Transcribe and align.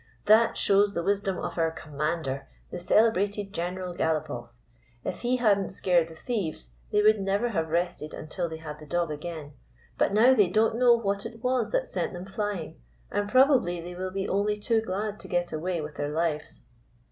"That 0.25 0.57
shows 0.57 0.95
the 0.95 1.03
wisdom 1.03 1.37
of 1.37 1.59
our 1.59 1.69
commander, 1.69 2.47
the 2.71 2.79
celebrated 2.79 3.53
General 3.53 3.93
Galopoff. 3.93 4.49
If 5.03 5.21
he 5.21 5.37
had 5.37 5.59
n't 5.59 5.71
scared 5.71 6.07
the 6.07 6.15
thieves, 6.15 6.71
they 6.91 7.03
would 7.03 7.21
never 7.21 7.49
have 7.49 7.67
rested 7.69 8.15
until 8.15 8.49
they 8.49 8.57
had 8.57 8.79
the 8.79 8.87
dog 8.87 9.11
again; 9.11 9.53
but 9.99 10.11
now 10.11 10.33
they 10.33 10.49
don't 10.49 10.77
know 10.79 10.95
what 10.95 11.23
it 11.27 11.43
was 11.43 11.71
that 11.73 11.85
sent 11.85 12.13
them 12.13 12.25
flying, 12.25 12.81
and 13.11 13.29
probably 13.29 13.79
they 13.79 13.93
will 13.93 14.09
be 14.09 14.27
only 14.27 14.57
too 14.57 14.81
glad 14.81 15.19
to 15.19 15.27
get 15.27 15.53
away 15.53 15.81
with 15.81 15.97
their 15.97 16.09
lives." 16.09 16.63